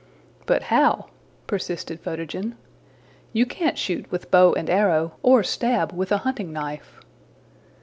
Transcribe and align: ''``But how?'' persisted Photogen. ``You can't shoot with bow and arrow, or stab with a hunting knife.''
''``But 0.47 0.63
how?'' 0.73 1.09
persisted 1.45 1.99
Photogen. 2.01 2.55
``You 3.35 3.47
can't 3.47 3.77
shoot 3.77 4.09
with 4.11 4.31
bow 4.31 4.53
and 4.53 4.67
arrow, 4.67 5.13
or 5.21 5.43
stab 5.43 5.91
with 5.91 6.11
a 6.11 6.17
hunting 6.25 6.51
knife.'' 6.51 7.01